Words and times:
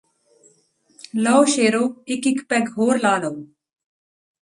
ਲਉ 1.15 1.43
ਸ਼ੇਰੋ 1.45 1.81
ਇਕ 2.07 2.27
ਇਕ 2.27 2.43
ਪੈੱਗ 2.49 2.69
ਹੋਰ 2.77 2.99
ਲਾ 3.01 3.15
ਲਉ 3.17 3.35